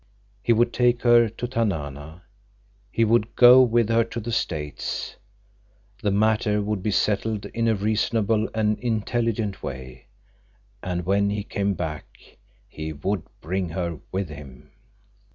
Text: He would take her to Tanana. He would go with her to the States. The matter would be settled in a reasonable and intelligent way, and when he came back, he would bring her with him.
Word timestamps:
He 0.41 0.51
would 0.51 0.73
take 0.73 1.03
her 1.03 1.29
to 1.29 1.47
Tanana. 1.47 2.23
He 2.91 3.05
would 3.05 3.35
go 3.35 3.61
with 3.61 3.89
her 3.89 4.03
to 4.05 4.19
the 4.19 4.31
States. 4.31 5.15
The 6.01 6.09
matter 6.09 6.59
would 6.59 6.81
be 6.81 6.89
settled 6.89 7.45
in 7.45 7.67
a 7.67 7.75
reasonable 7.75 8.49
and 8.55 8.79
intelligent 8.79 9.61
way, 9.61 10.07
and 10.81 11.05
when 11.05 11.29
he 11.29 11.43
came 11.43 11.75
back, 11.75 12.07
he 12.67 12.91
would 12.91 13.21
bring 13.41 13.69
her 13.69 13.99
with 14.11 14.29
him. 14.29 14.71